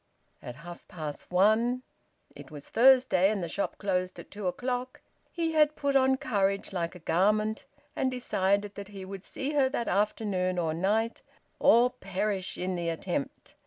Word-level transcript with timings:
At 0.41 0.55
half 0.55 0.87
past 0.87 1.27
one 1.29 1.83
it 2.35 2.49
was 2.49 2.67
Thursday, 2.69 3.29
and 3.29 3.43
the 3.43 3.47
shop 3.47 3.77
closed 3.77 4.17
at 4.17 4.31
two 4.31 4.47
o'clock 4.47 5.01
he 5.31 5.51
had 5.51 5.75
put 5.75 5.95
on 5.95 6.17
courage 6.17 6.73
like 6.73 6.95
a 6.95 6.99
garment, 7.05 7.65
and 7.95 8.09
decided 8.09 8.73
that 8.73 8.87
he 8.87 9.05
would 9.05 9.23
see 9.23 9.51
her 9.51 9.69
that 9.69 9.87
afternoon 9.87 10.57
or 10.57 10.73
night, 10.73 11.21
`or 11.61 11.93
perish 11.99 12.57
in 12.57 12.73
the 12.75 12.89
attempt.' 12.89 13.53